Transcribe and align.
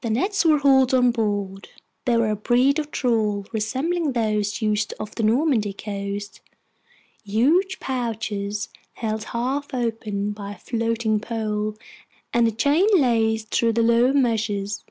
The 0.00 0.10
nets 0.10 0.44
were 0.44 0.58
hauled 0.58 0.92
on 0.92 1.12
board. 1.12 1.68
They 2.04 2.16
were 2.16 2.30
a 2.32 2.34
breed 2.34 2.80
of 2.80 2.90
trawl 2.90 3.46
resembling 3.52 4.14
those 4.14 4.60
used 4.60 4.92
off 4.98 5.14
the 5.14 5.22
Normandy 5.22 5.72
coast, 5.72 6.40
huge 7.22 7.78
pouches 7.78 8.70
held 8.94 9.22
half 9.26 9.72
open 9.72 10.32
by 10.32 10.54
a 10.54 10.58
floating 10.58 11.20
pole 11.20 11.76
and 12.34 12.48
a 12.48 12.50
chain 12.50 12.88
laced 12.96 13.54
through 13.54 13.74
the 13.74 13.82
lower 13.82 14.12
meshes. 14.12 14.82